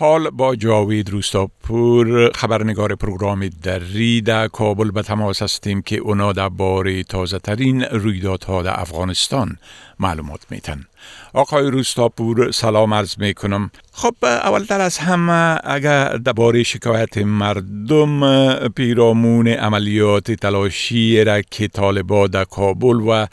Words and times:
حال 0.00 0.30
با 0.30 0.56
جاوید 0.56 1.10
روستاپور 1.10 2.30
خبرنگار 2.34 2.94
پروگرام 2.94 3.48
دری 3.62 4.20
در 4.20 4.48
کابل 4.48 4.90
به 4.90 5.02
تماس 5.02 5.42
هستیم 5.42 5.82
که 5.82 5.96
اونا 5.96 6.32
در 6.32 6.48
باره 6.48 7.02
تازه 7.02 7.38
ترین 7.38 7.82
رویدادها 7.82 8.62
در 8.62 8.80
افغانستان 8.80 9.56
معلومات 9.98 10.40
میتن 10.50 10.84
آقای 11.32 11.70
روستاپور 11.70 12.50
سلام 12.50 12.94
عرض 12.94 13.18
می‌کنم. 13.18 13.70
خب 13.92 14.14
اولتر 14.22 14.80
از 14.80 14.98
همه 14.98 15.58
اگر 15.64 16.08
درباره 16.08 16.62
شکایت 16.62 17.18
مردم 17.18 18.68
پیرامون 18.68 19.48
عملیات 19.48 20.32
تلاشی 20.32 21.24
را 21.24 21.42
که 21.42 21.68
طالبا 21.68 22.26
در 22.26 22.44
کابل 22.44 22.96
و 22.96 23.26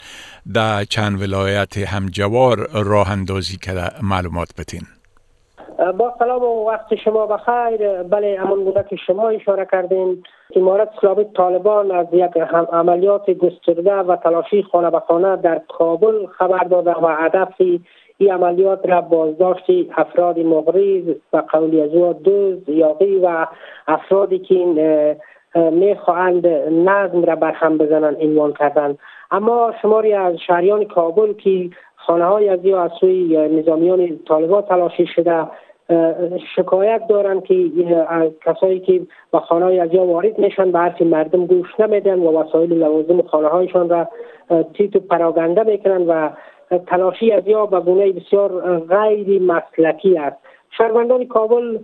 در 0.52 0.84
چند 0.84 1.22
ولایت 1.22 1.78
همجوار 1.78 2.82
راه 2.82 3.10
اندازی 3.10 3.56
کرده 3.56 4.04
معلومات 4.04 4.48
بتین 4.58 4.82
با 5.92 6.14
سلام 6.18 6.42
و 6.42 6.64
وقت 6.68 6.94
شما 6.94 7.26
بخیر. 7.26 8.02
بله 8.02 8.38
امان 8.40 8.64
بوده 8.64 8.84
که 8.90 8.96
شما 8.96 9.28
اشاره 9.28 9.66
کردین. 9.72 10.22
امارت 10.56 10.88
اسلامی 10.96 11.24
طالبان 11.24 11.90
از 11.90 12.06
یک 12.12 12.36
عملیات 12.72 13.30
گسترده 13.30 13.94
و 13.94 14.16
تلاشی 14.16 14.62
خانه 14.62 14.90
به 14.90 15.00
خانه 15.00 15.36
در 15.36 15.60
کابل 15.68 16.26
خبر 16.26 16.64
داده 16.64 16.90
و 16.90 17.06
هدف 17.06 17.54
این 18.18 18.32
عملیات 18.32 18.88
را 18.88 19.00
بازداشت 19.00 19.64
افراد 19.96 20.38
مغریز 20.38 21.04
و 21.32 21.42
قولی 21.52 21.82
از 21.82 22.22
دوز 22.22 22.68
یاقی 22.68 23.18
و 23.18 23.46
افرادی 23.88 24.38
که 24.38 25.16
می‌خواهند 25.54 26.46
نظم 26.70 27.24
را 27.24 27.36
برهم 27.36 27.78
بزنند 27.78 28.16
عنوان 28.22 28.52
کردند. 28.52 28.98
اما 29.30 29.72
شماری 29.82 30.12
از 30.12 30.36
شهریان 30.46 30.84
کابل 30.84 31.32
که 31.32 31.70
خانه 31.96 32.24
های 32.24 32.48
از 32.48 32.66
از 32.66 32.90
سوی 33.00 33.48
نظامیان 33.48 34.18
طالبان 34.28 34.62
تلاشی 34.62 35.06
شده 35.06 35.46
شکایت 36.56 37.02
دارند 37.08 37.44
که 37.44 37.70
کسایی 38.44 38.80
که 38.80 39.00
به 39.32 39.38
خانه 39.38 39.80
از 39.80 39.94
یا 39.94 40.04
وارد 40.04 40.38
میشن 40.38 40.72
به 40.72 40.78
حرف 40.78 41.02
مردم 41.02 41.46
گوش 41.46 41.80
نمیدن 41.80 42.18
و 42.18 42.38
وسایل 42.38 42.72
لوازم 42.72 43.22
خانه 43.22 43.48
هایشان 43.48 43.88
را 43.88 44.08
تیت 44.74 44.96
و 44.96 45.00
پراگنده 45.00 45.62
می‌کنن 45.62 46.06
و 46.06 46.30
تلاشی 46.86 47.32
از 47.32 47.46
یا 47.46 47.66
به 47.66 47.80
گونه 47.80 48.12
بسیار 48.12 48.78
غیر 48.78 49.42
مسلکی 49.42 50.18
است. 50.18 50.36
شهروندان 50.70 51.26
کابل 51.26 51.78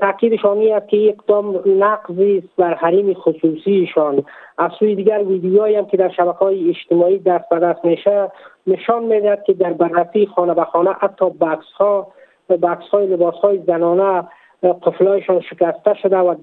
تاکیدشان 0.00 0.72
است 0.72 0.88
که 0.88 1.08
اقدام 1.08 1.60
نقضی 1.66 2.38
است 2.38 2.56
بر 2.56 2.74
حریم 2.74 3.14
خصوصیشان. 3.14 4.24
از 4.58 4.70
سوی 4.78 4.94
دیگر 4.94 5.22
ویدیوهایی 5.22 5.76
هم 5.76 5.86
که 5.86 5.96
در 5.96 6.08
شبکه 6.08 6.38
های 6.38 6.68
اجتماعی 6.68 7.18
دست 7.18 7.48
به 7.48 7.58
دست 7.58 7.84
میشه 7.84 8.30
نشان 8.66 9.04
می‌دهد 9.04 9.42
که 9.44 9.52
در 9.52 9.72
بررسی 9.72 10.26
خانه 10.26 10.54
به 10.54 10.64
خانه 10.64 10.90
حتی 10.90 11.30
بکس 11.30 11.72
ها 11.78 12.08
بکس 12.56 12.88
های 12.92 13.06
لباس 13.06 13.34
های 13.34 13.58
زنانه 13.66 14.24
قفلایشان 14.62 15.40
شکسته 15.40 15.94
شده 16.02 16.18
و 16.18 16.34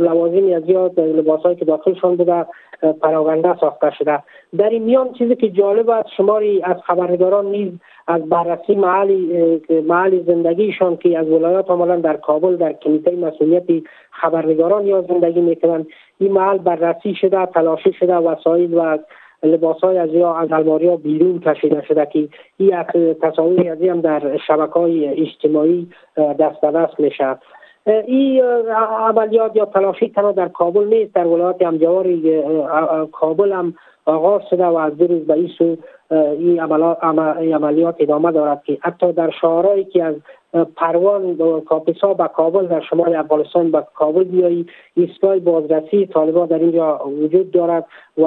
لوازمی 0.00 0.54
از 0.54 0.62
یاد 0.66 1.00
لباس 1.00 1.40
هایی 1.40 1.56
که 1.56 1.64
داخلشان 1.64 2.16
بوده 2.16 2.46
پراغنده 3.02 3.56
ساخته 3.60 3.90
شده. 3.90 4.22
در 4.58 4.68
این 4.68 4.82
میان 4.82 5.12
چیزی 5.12 5.36
که 5.36 5.48
جالب 5.48 5.90
است 5.90 6.08
شماری 6.16 6.62
از 6.62 6.76
خبرنگاران 6.86 7.46
نیز 7.46 7.72
از 8.06 8.22
بررسی 8.22 8.74
محل 8.74 10.22
زندگیشان 10.26 10.96
که 10.96 11.18
از 11.18 11.28
ولایات 11.28 11.70
عملا 11.70 11.96
در 11.96 12.16
کابل 12.16 12.56
در 12.56 12.72
کمیته 12.72 13.16
مسئولیت 13.16 13.64
خبرنگاران 14.10 14.86
یا 14.86 15.02
زندگی 15.02 15.40
می‌کنند. 15.40 15.86
این 16.18 16.32
محل 16.32 16.58
بررسی 16.58 17.14
شده 17.14 17.46
تلاشی 17.46 17.92
شده 17.92 18.14
وسایل 18.14 18.74
و 18.74 18.98
لباس 19.42 19.80
های 19.80 19.98
از 19.98 20.10
یا 20.10 20.34
از 20.34 20.52
الماری 20.52 20.88
ها 20.88 20.96
بیرون 20.96 21.40
کشیده 21.40 21.82
شده 21.88 22.06
که 22.06 22.28
این 22.56 22.68
یک 22.68 23.18
تصاویری 23.22 23.68
از 23.68 23.82
هم 23.82 24.00
در 24.00 24.36
شبکه 24.46 24.72
های 24.72 25.06
اجتماعی 25.06 25.88
دست 26.16 26.60
به 26.60 26.70
دست 26.70 27.00
میشه 27.00 27.36
این 27.86 28.42
عملیات 28.98 29.56
یا 29.56 29.64
تلاشی 29.64 30.08
تنها 30.08 30.32
در 30.32 30.48
کابل 30.48 30.84
نیست. 30.84 31.14
در 31.14 31.26
ولایات 31.26 31.62
همجوار 31.62 32.06
کابل 33.12 33.52
هم 33.52 33.74
آغاز 34.06 34.42
شده 34.50 34.64
و 34.64 34.76
از 34.76 34.96
دو 34.96 35.06
روز 35.06 35.26
به 35.26 35.34
این 35.34 35.48
سو 35.58 35.76
این 36.10 36.60
عملیات 37.54 37.96
ادامه 37.98 38.32
دارد 38.32 38.62
که 38.64 38.78
حتی 38.80 39.12
در 39.12 39.30
شهرهایی 39.30 39.84
که 39.84 40.04
از 40.04 40.14
پروان 40.64 41.36
کاپیسا 41.68 42.14
به 42.14 42.30
کابل 42.36 42.66
در 42.66 42.82
شمال 42.90 43.16
افغانستان 43.16 43.70
به 43.70 43.86
کابل 43.94 44.24
بیایی. 44.24 44.66
ایستگاه 44.94 45.38
بازرسی 45.38 46.06
طالبان 46.06 46.48
در 46.48 46.58
اینجا 46.58 47.00
وجود 47.06 47.50
دارد 47.50 47.84
و 48.18 48.24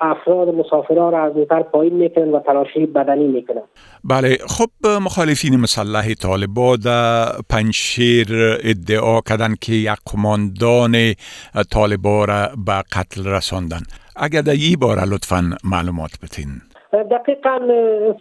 افراد 0.00 0.48
مسافران 0.48 1.12
را 1.12 1.24
از 1.24 1.36
موتر 1.36 1.62
پایین 1.62 1.94
می‌کنن 1.94 2.30
و 2.30 2.40
تلاشی 2.40 2.86
بدنی 2.86 3.26
می‌کنن 3.26 3.62
بله 4.04 4.36
خب 4.46 4.70
مخالفین 5.04 5.56
مسلح 5.56 6.14
طالبان 6.14 6.76
در 6.76 7.24
پنجشیر 7.50 8.26
ادعا 8.64 9.20
کردن 9.20 9.54
که 9.60 9.72
یک 9.72 9.98
قماندان 10.12 11.14
طالبان 11.70 12.28
را 12.28 12.48
به 12.66 12.72
قتل 12.72 13.26
رساندن. 13.26 13.80
اگر 14.16 14.40
در 14.40 14.52
این 14.52 14.76
باره 14.80 15.04
لطفا 15.04 15.50
معلومات 15.64 16.10
بتین 16.22 16.48
دقیقا 16.92 17.58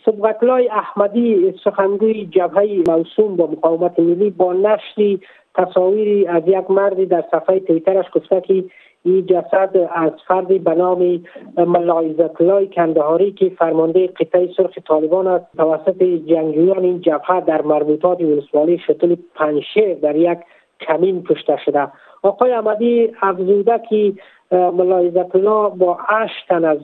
صبغتلای 0.06 0.70
احمدی 0.70 1.54
سخنگوی 1.64 2.26
جبهه 2.26 2.84
موسوم 2.88 3.36
با 3.36 3.48
مقاومت 3.48 4.00
ملی 4.00 4.30
با 4.30 4.54
نشری 4.54 5.20
تصاویری 5.56 6.28
از 6.28 6.44
یک 6.48 6.72
مردی 6.72 7.06
در 7.06 7.24
صفحه 7.32 7.60
تویترش 7.60 8.06
گفته 8.14 8.42
که 8.42 8.64
این 9.04 9.26
جسد 9.26 9.90
از 9.92 10.12
فردی 10.28 10.60
به 10.60 10.76
نام 10.76 11.24
ملایزتلای 11.58 12.68
کندهاری 12.68 13.32
که 13.32 13.50
فرمانده 13.50 14.08
قطعه 14.08 14.50
سرخ 14.58 14.78
طالبان 14.88 15.28
است 15.28 15.46
توسط 15.58 16.04
جنگجویان 16.04 16.84
این 16.84 17.02
جبهه 17.02 17.42
در 17.42 17.62
مربوطات 17.62 18.22
ولسوالی 18.22 18.78
شتل 18.78 19.16
پنشیر 19.36 19.94
در 19.94 20.16
یک 20.16 20.38
کمین 20.80 21.24
کشته 21.24 21.58
شده. 21.66 21.88
آقای 22.22 22.52
احمدی 22.52 23.14
افزوده 23.22 23.82
که 23.90 24.14
ملاحظت 24.52 25.36
الله 25.36 25.70
با 25.70 25.98
هشت 26.08 26.48
تن 26.50 26.66
از 26.66 26.84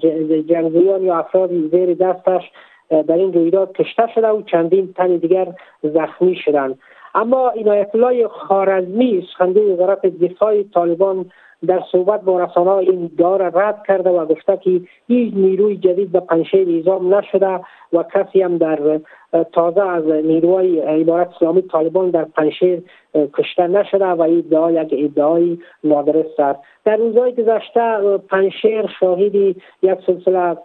جنگجویان 0.50 1.04
یا 1.04 1.18
افراد 1.18 1.50
زیر 1.50 1.94
دستش 1.94 2.52
در 2.90 3.16
این 3.16 3.34
رویداد 3.34 3.74
کشته 3.74 4.08
شده 4.16 4.28
و 4.28 4.42
چندین 4.42 4.94
تن 4.94 5.18
دیگر 5.18 5.48
زخمی 5.84 6.36
شدند. 6.36 6.80
اما 7.16 7.50
اینایت 7.50 7.96
الله 7.96 8.28
خارزمی 8.28 9.28
سخنگوی 9.34 9.72
وزارت 9.72 10.06
دفاع 10.06 10.63
طالبان 10.63 11.25
در 11.68 11.81
صحبت 11.91 12.22
با 12.22 12.44
رسانه 12.44 12.69
این 12.69 13.03
ادعا 13.13 13.35
را 13.38 13.47
رد 13.47 13.84
کرده 13.88 14.09
و 14.09 14.25
گفته 14.25 14.57
که 14.57 14.81
هیچ 15.07 15.34
نیروی 15.34 15.78
جدید 15.78 16.12
به 16.12 16.19
پنشیر 16.19 16.68
ایزام 16.68 17.16
نشده 17.16 17.59
و 17.94 18.03
کسی 18.13 18.41
هم 18.41 18.57
در 18.57 19.00
تازه 19.53 19.81
از 19.81 20.06
نیروهای 20.06 20.79
عبارت 20.79 21.29
اسلامی 21.35 21.62
طالبان 21.62 22.09
در 22.09 22.23
پنشیر 22.23 22.81
کشته 23.34 23.68
نشده 23.68 24.06
و 24.06 24.22
این 24.22 24.38
ادعا 24.38 24.72
یک 24.72 24.96
ادعای 24.97 25.57
نادرست 25.84 26.40
است. 26.40 26.59
در 26.85 26.96
روزهای 26.96 27.31
گذشته 27.31 28.18
پنشیر 28.29 28.88
شاهدی 29.00 29.56
یک 29.81 29.97
سلسله 30.06 30.57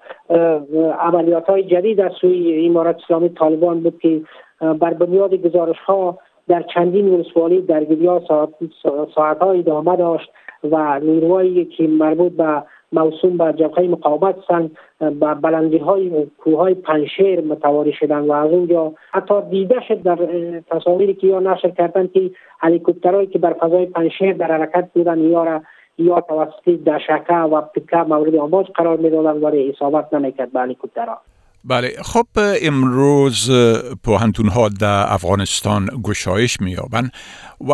عملیات 1.00 1.44
های 1.44 1.62
جدید 1.62 2.00
از 2.00 2.12
سوی 2.20 2.66
امارت 2.66 2.96
اسلامی 3.04 3.28
طالبان 3.28 3.80
بود 3.80 3.98
که 3.98 4.20
بر 4.60 4.94
بنیاد 4.94 5.34
گزارش 5.34 5.78
ها 5.78 6.18
در 6.48 6.62
چندین 6.62 7.08
ولسوالی 7.08 7.60
درگیری 7.60 8.06
ها 8.06 8.22
ساعت, 9.14 9.42
ادامه 9.42 9.96
داشت 9.96 10.30
و 10.64 11.00
نیروهایی 11.00 11.64
که 11.64 11.86
مربوط 11.86 12.32
به 12.32 12.62
موسوم 12.92 13.36
به 13.36 13.52
جبهه 13.52 13.84
مقاومت 13.84 14.38
هستند 14.38 14.70
به 14.98 15.34
بلندی 15.34 15.78
های 15.78 16.26
کوه 16.38 16.58
های 16.58 16.74
پنشیر 16.74 17.40
متواری 17.40 17.92
شدن 17.92 18.20
و 18.20 18.32
از 18.32 18.50
اونجا 18.50 18.92
حتی 19.10 19.34
دیده 19.50 19.80
شد 19.88 20.02
در 20.02 20.18
تصاویری 20.70 21.14
که 21.14 21.26
یا 21.26 21.40
نشر 21.40 21.70
کردن 21.70 22.06
که 22.06 22.30
هلیکوپترهایی 22.58 23.26
که 23.26 23.38
بر 23.38 23.52
فضای 23.52 23.86
پنشیر 23.86 24.32
در 24.32 24.52
حرکت 24.52 24.88
بودن 24.94 25.18
یا 25.18 25.44
را 25.44 25.62
یا 25.98 26.20
توسط 26.20 26.68
دشکه 26.68 27.34
و 27.34 27.60
پیکه 27.60 27.96
مورد 27.96 28.34
آماج 28.34 28.66
قرار 28.66 28.96
می‌دادن 28.96 29.40
ولی 29.40 29.70
اصابت 29.70 30.14
نمی‌کرد 30.14 30.52
به 30.52 30.60
هلیکوپترها. 30.60 31.18
بله. 31.64 31.88
خب 31.88 32.26
امروز 32.62 33.50
پوهنتون 34.04 34.48
ها 34.48 34.68
در 34.80 35.04
افغانستان 35.08 35.88
گشایش 36.04 36.60
میابن 36.60 37.10
و 37.68 37.72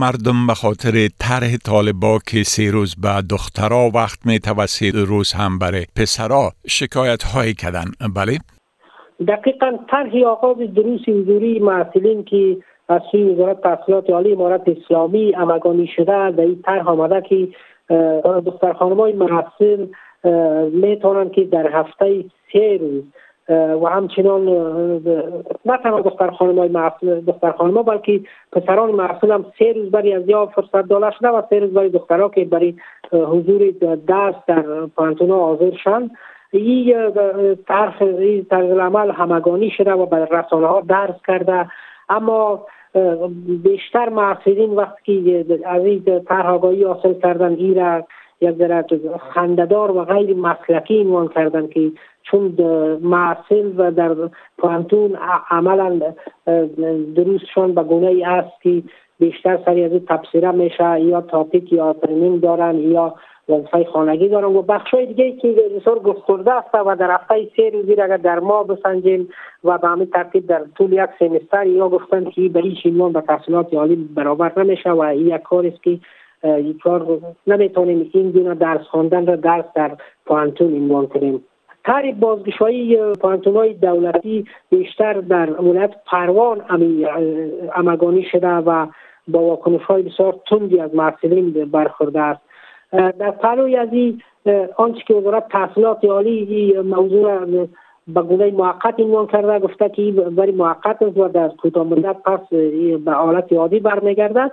مردم 0.00 0.46
به 0.46 0.54
خاطر 0.54 1.08
طرح 1.20 1.56
طالبا 1.56 2.18
که 2.26 2.42
سه 2.42 2.70
روز 2.70 2.94
به 3.02 3.22
دخترا 3.30 3.90
وقت 3.94 4.26
می 4.26 4.38
توسط 4.38 4.94
روز 4.94 5.32
هم 5.32 5.58
برای 5.58 5.86
پسرا 5.96 6.52
شکایت 6.66 7.22
های 7.22 7.54
کردن. 7.54 7.84
بله. 8.16 8.38
دقیقا 9.28 9.78
طرح 9.90 10.12
آغاز 10.26 10.56
دروس 10.56 11.00
حضوری 11.08 11.58
محصلین 11.58 12.24
که 12.24 12.56
از 12.88 13.00
سوی 13.12 13.24
وزارت 13.24 13.60
تحصیلات 13.60 14.10
عالی 14.10 14.32
امارت 14.32 14.62
اسلامی 14.66 15.34
امگانی 15.36 15.88
شده 15.96 16.30
در 16.30 16.40
این 16.40 16.62
طرح 16.62 16.88
آمده 16.88 17.22
که 17.28 17.48
دختر 18.46 18.72
خانم 18.72 19.00
های 19.00 19.12
محصل 19.12 19.86
می‌تونن 20.72 21.30
که 21.30 21.44
در 21.44 21.66
هفته 21.66 22.24
سه 22.52 22.78
روز 22.80 23.02
و 23.48 23.86
همچنان 23.86 24.48
نه 25.64 25.78
تنها 25.82 26.00
دختر 26.00 26.30
خانم 26.30 26.58
های 26.58 26.70
دختر 27.26 27.52
خانم 27.52 27.82
بلکه 27.82 28.20
پسران 28.52 28.90
محصول 28.90 29.30
هم 29.30 29.46
سه 29.58 29.72
روز 29.72 29.90
برای 29.90 30.12
از 30.12 30.28
یا 30.28 30.46
فرصت 30.46 30.88
داده 30.88 31.10
شده 31.10 31.28
و 31.28 31.42
سه 31.50 31.58
روز 31.58 31.70
برای 31.70 31.88
دخترها 31.88 32.28
که 32.28 32.44
برای 32.44 32.74
حضور 33.12 33.70
درس 34.06 34.34
در 34.46 34.62
پانتونا 34.96 35.38
حاضر 35.38 35.76
شند 35.84 36.10
این 36.50 37.12
طرح 37.68 37.98
طرز 38.50 38.78
عمل 38.78 39.10
همگانی 39.10 39.70
شده 39.70 39.92
و 39.92 40.06
به 40.06 40.16
رسانه 40.16 40.66
ها 40.66 40.80
درس 40.88 41.16
کرده. 41.26 41.66
اما 42.08 42.66
بیشتر 43.64 44.08
محصولین 44.08 44.70
وقتی 44.70 45.44
از 45.64 45.84
این 45.84 46.04
طرح 46.28 46.46
آگاهی 46.46 46.84
حاصل 46.84 47.14
کردن 47.14 47.54
این 47.54 47.76
را 47.76 48.04
یک 48.40 48.56
ذره 48.56 48.84
خنددار 49.34 49.90
و 49.90 50.04
غیر 50.04 50.36
مسلکی 50.36 51.00
عنوان 51.00 51.28
کردن 51.28 51.66
که 51.66 51.92
چون 52.22 52.54
محصول 53.02 53.74
و 53.76 53.90
در 53.90 54.14
پانتون 54.58 55.18
عملا 55.50 56.00
درستشان 57.16 57.74
به 57.74 57.82
گونه 57.82 58.28
است 58.28 58.62
که 58.62 58.82
بیشتر 59.18 59.58
سری 59.64 59.84
از 59.84 59.92
تبصیره 60.08 60.50
میشه 60.50 61.00
یا 61.00 61.20
تاپیک 61.20 61.72
یا 61.72 61.92
ترینینگ 61.92 62.40
دارن 62.40 62.78
یا 62.78 63.14
وظیفه 63.48 63.84
خانگی 63.84 64.28
دارن. 64.28 64.56
و 64.56 64.62
بخش 64.62 64.90
های 64.90 65.06
دیگه 65.06 65.32
که 65.32 65.54
بسیار 65.76 65.98
گسترده 65.98 66.52
است 66.52 66.74
و 66.74 66.96
در 66.96 67.10
هفته 67.10 67.48
سه 67.56 67.70
روزی 67.70 67.92
اگر 67.92 68.16
در 68.16 68.38
ما 68.38 68.62
بسنجیم 68.62 69.28
و 69.64 69.78
به 69.78 69.88
همین 69.88 70.06
ترتیب 70.06 70.46
در 70.46 70.64
طول 70.78 70.92
یک 70.92 71.10
سمستر 71.18 71.66
یا 71.66 71.88
گفتن 71.88 72.24
که 72.24 72.48
به 72.48 72.60
هیچ 72.60 72.86
عنوان 72.86 73.12
به 73.12 73.20
تحصیلات 73.20 73.74
عالی 73.74 73.96
برابر 73.96 74.52
نمیشه 74.56 74.90
و 74.90 75.00
این 75.00 75.26
یک 75.26 75.42
کار 75.42 75.66
است 75.66 75.82
که 75.82 75.98
یک 76.44 76.78
کار 76.78 77.18
نمی‌تونیم 77.46 78.10
این 78.12 78.30
گونه 78.30 78.54
درس 78.54 78.80
خواندن 78.80 79.26
را 79.26 79.36
درس 79.36 79.64
در 79.74 79.96
پانتون 80.26 80.74
عنوان 80.74 81.06
کنیم. 81.06 81.44
تاری 81.84 82.12
بازگشایی 82.12 82.96
پانتون 83.20 83.56
های 83.56 83.74
دولتی 83.74 84.44
بیشتر 84.70 85.12
در 85.12 85.60
ولایت 85.60 85.90
پروان 86.06 86.62
امگانی 87.76 88.26
شده 88.32 88.48
و 88.48 88.86
با 89.28 89.40
واکنش 89.40 89.82
های 89.82 90.02
بسیار 90.02 90.40
تندی 90.48 90.80
از 90.80 90.94
محصلین 90.94 91.50
برخورده 91.50 92.20
است. 92.20 92.40
در 92.92 93.30
پلوی 93.30 93.76
از 93.76 93.88
این 93.92 94.22
آنچه 94.76 95.00
که 95.06 95.14
وزارت 95.14 95.48
تحصیلات 95.48 96.04
عالی 96.04 96.72
موضوع 96.84 97.46
به 98.08 98.22
گونه 98.22 98.50
موقت 98.50 99.00
عنوان 99.00 99.26
کرده 99.26 99.58
گفته 99.58 99.88
که 99.88 100.12
برای 100.12 100.52
موقت 100.52 101.02
است 101.02 101.18
و 101.18 101.28
در 101.28 101.48
کوتاه 101.48 101.86
مدت 101.86 102.16
پس 102.22 102.40
به 103.04 103.12
حالت 103.12 103.52
عادی 103.52 103.80
برمیگردد. 103.80 104.52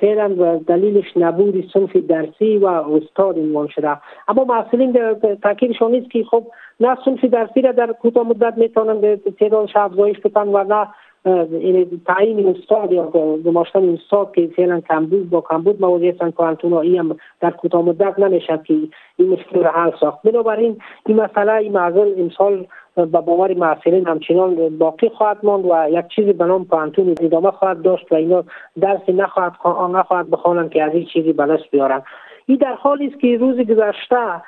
فعلا 0.00 0.58
دلیلش 0.66 1.16
نبود. 1.16 1.70
صنف 1.72 1.96
درسی 1.96 2.56
و 2.56 2.66
استاد 2.66 3.38
عنوان 3.38 3.68
شده 3.68 3.96
اما 4.28 4.44
مسئولین 4.44 4.96
تاکیدشان 5.42 5.90
نیست 5.90 6.10
که 6.10 6.24
خب 6.24 6.44
نه 6.80 6.96
صنف 7.04 7.24
درسی 7.24 7.62
را 7.62 7.72
در 7.72 7.92
کوتاه 7.92 8.28
مدت 8.28 8.58
می‌تونن 8.58 9.16
تعدادش 9.16 9.76
افزایش 9.76 10.18
بدن 10.18 10.48
و 10.48 10.64
نه 10.64 10.86
این 11.24 12.00
تعیین 12.06 12.46
استاد 12.46 12.92
یا 12.92 13.02
گماشتن 13.44 13.88
استاد 13.88 14.34
که 14.34 14.46
فعلا 14.56 14.80
کمبود 14.80 15.30
با 15.30 15.40
کمبود 15.40 15.80
مواجه 15.80 16.12
هستن 16.12 16.30
کانتونایی 16.30 16.98
هم 16.98 17.16
در 17.40 17.50
کوتاه 17.50 17.82
مدت 17.82 18.18
نمی‌شد 18.18 18.62
که 18.62 18.74
این 19.16 19.28
مشکل 19.28 19.62
را 19.62 19.70
حل 19.70 19.90
ساخت. 20.00 20.22
بنابراین 20.22 20.78
این 21.06 21.20
مسئله 21.20 21.52
این 21.52 21.72
معضل 21.72 22.14
امسال 22.18 22.66
به 22.96 23.06
باور 23.06 23.54
محصلین 23.54 24.06
همچنان 24.06 24.78
باقی 24.78 25.08
خواهد 25.08 25.38
ماند 25.42 25.64
و 25.64 25.86
یک 25.90 26.08
چیزی 26.08 26.32
به 26.32 26.44
نام 26.44 26.64
پانتون 26.64 27.14
ادامه 27.20 27.50
خواهد 27.50 27.82
داشت 27.82 28.12
و 28.12 28.14
اینا 28.14 28.44
درسی 28.80 29.12
نخواهد 29.12 29.52
نخواهد 29.90 30.30
بخوانند 30.30 30.70
که 30.70 30.82
از 30.82 30.92
این 30.94 31.06
چیزی 31.12 31.32
به 31.32 31.46
دست 31.46 31.70
بیارن 31.70 32.02
این 32.46 32.58
در 32.58 32.74
حالی 32.74 33.06
است 33.06 33.20
که 33.20 33.36
روز 33.36 33.56
گذشته 33.56 34.42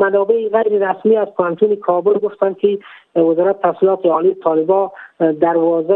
منابع 0.00 0.48
غیر 0.48 0.90
رسمی 0.90 1.16
از 1.16 1.28
پانتون 1.36 1.76
کابل 1.76 2.18
گفتند 2.18 2.58
که 2.58 2.78
وزارت 3.16 3.62
تحصیلات 3.62 4.06
عالی 4.06 4.34
طالبا 4.34 4.92
دروازه 5.40 5.94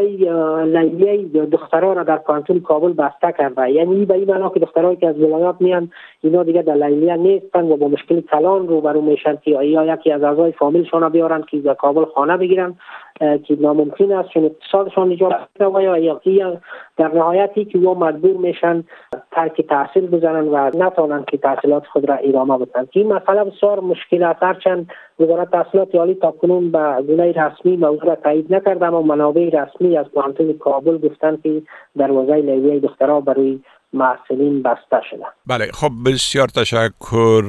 لیلیه 0.65 1.27
دختران 1.47 1.97
را 1.97 2.03
در 2.03 2.17
پانتون 2.17 2.61
کابل 2.61 2.93
بسته 2.93 3.33
کرده. 3.39 3.71
یعنی 3.71 4.05
به 4.05 4.15
این 4.15 4.31
معنا 4.31 4.49
که 4.49 4.61
دخترانی 4.61 4.97
که 4.97 5.09
از 5.09 5.21
ولایات 5.21 5.57
میان 5.61 5.91
اینا 6.21 6.43
دیگه 6.43 6.63
در 6.63 6.75
لیلیه 6.75 7.17
نیستن 7.17 7.73
و 7.73 7.77
با 7.77 7.89
مشکل 7.89 8.21
کلان 8.21 8.69
روبرو 8.69 9.01
میشن 9.01 9.37
که 9.37 9.51
یا 9.51 9.95
یکی 9.95 10.13
از 10.13 10.23
اعضای 10.23 10.53
فامیلشان 10.53 11.09
بیارن 11.09 11.43
که 11.51 11.59
در 11.59 11.75
کابل 11.75 12.05
خانه 12.05 12.37
بگیرن 12.37 12.75
که 13.19 13.57
ناممکن 13.61 14.13
است 14.13 14.29
چون 14.29 14.45
اقتصادشان 14.45 15.13
نجات 15.13 15.33
و 15.61 15.83
یا 15.83 16.61
در 16.97 17.15
نهایتی 17.15 17.65
که 17.65 17.79
او 17.79 17.99
مجبور 17.99 18.37
میشن 18.37 18.85
ترک 19.33 19.61
تحصیل 19.61 20.07
بزنن 20.07 20.49
و 20.49 20.71
نتوانند 20.75 21.25
که 21.25 21.37
تحصیلات 21.37 21.87
خود 21.87 22.09
را 22.09 22.15
ادامه 22.15 22.59
بدن. 22.59 22.87
این 22.91 23.13
مسئله 23.13 23.45
بسیار 23.45 23.72
مشکل 23.81 24.23
است 24.23 24.43
هرچند 24.43 24.91
وزارت 25.21 25.51
تحصیلات 25.51 25.95
عالی 25.95 26.15
تا 26.15 26.31
کنون 26.31 26.71
به 26.71 27.03
گونه 27.07 27.33
رسمی 27.33 27.77
موضوع 27.77 28.05
را 28.05 28.15
تایید 28.15 28.55
نکرده 28.55 28.87
اما 28.87 29.03
منابع 29.03 29.51
رسمی 29.53 29.97
از 29.97 30.07
پانتون 30.15 30.59
کابل 30.59 30.99
گفتند 30.99 31.43
که 31.43 31.63
دروازه 31.99 32.35
لیویه 32.35 32.81
دخترها 32.81 33.21
برای 33.21 33.61
محصلین 33.93 34.63
بسته 34.63 35.01
شده. 35.11 35.25
بله 35.47 35.67
خب 35.73 35.91
بسیار 36.07 36.49
تشکر 36.49 37.45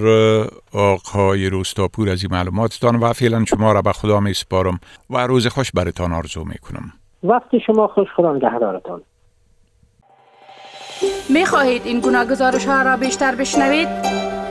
آقای 0.73 1.49
روستاپور 1.49 2.09
از 2.09 2.23
این 2.23 2.33
معلوماتتان 2.33 2.95
و 2.95 3.13
فعلا 3.13 3.45
شما 3.45 3.71
را 3.71 3.81
به 3.81 3.91
خدا 3.91 4.19
می 4.19 4.33
سپارم 4.33 4.79
و 5.09 5.27
روز 5.27 5.47
خوش 5.47 5.71
برتان 5.71 6.13
آرزو 6.13 6.43
می 6.43 6.57
کنم. 6.57 6.91
وقت 7.23 7.59
شما 7.59 7.87
خوش 7.87 8.07
خدا 8.15 8.33
نگهدارتان. 8.33 9.01
می 11.29 11.45
خواهید 11.45 11.81
این 11.85 11.99
گونه 11.99 12.25
گزارش 12.25 12.65
ها 12.65 12.81
را 12.81 12.97
بیشتر 12.97 13.35
بشنوید؟ 13.35 13.87